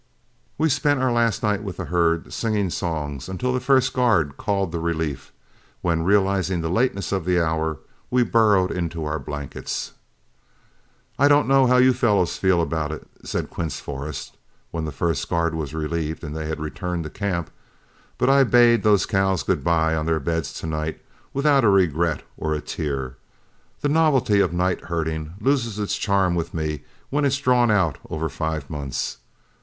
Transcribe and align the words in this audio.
We 0.57 0.67
spent 0.69 0.99
our 0.99 1.11
last 1.11 1.43
night 1.43 1.61
with 1.61 1.77
the 1.77 1.85
herd 1.85 2.33
singing 2.33 2.71
songs, 2.71 3.29
until 3.29 3.53
the 3.53 3.59
first 3.59 3.93
guard 3.93 4.35
called 4.35 4.71
the 4.71 4.79
relief, 4.79 5.31
when 5.83 6.01
realizing 6.01 6.61
the 6.61 6.71
lateness 6.71 7.11
of 7.11 7.23
the 7.23 7.39
hour, 7.39 7.77
we 8.09 8.23
burrowed 8.23 8.71
into 8.71 9.05
our 9.05 9.19
blankets. 9.19 9.91
"I 11.19 11.27
don't 11.27 11.47
know 11.47 11.67
how 11.67 11.77
you 11.77 11.93
fellows 11.93 12.35
feel 12.35 12.63
about 12.63 12.91
it," 12.91 13.07
said 13.23 13.51
Quince 13.51 13.79
Forrest, 13.79 14.37
when 14.71 14.85
the 14.85 14.91
first 14.91 15.29
guard 15.29 15.53
were 15.53 15.65
relieved 15.67 16.23
and 16.23 16.35
they 16.35 16.47
had 16.47 16.59
returned 16.59 17.03
to 17.03 17.11
camp, 17.11 17.51
"but 18.17 18.27
I 18.27 18.43
bade 18.43 18.81
those 18.81 19.05
cows 19.05 19.43
good 19.43 19.63
by 19.63 19.93
on 19.93 20.07
their 20.07 20.19
beds 20.19 20.51
to 20.61 20.65
night 20.65 20.99
without 21.31 21.63
a 21.63 21.69
regret 21.69 22.23
or 22.37 22.55
a 22.55 22.59
tear. 22.59 23.17
The 23.81 23.87
novelty 23.89 24.39
of 24.39 24.51
night 24.51 24.85
herding 24.85 25.35
loses 25.39 25.77
its 25.77 25.95
charm 25.95 26.33
with 26.33 26.55
me 26.55 26.85
when 27.11 27.23
it's 27.23 27.37
drawn 27.37 27.69
out 27.69 27.99
over 28.09 28.29
five 28.29 28.67
months. 28.67 29.17